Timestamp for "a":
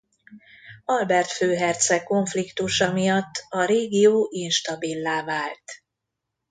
3.49-3.63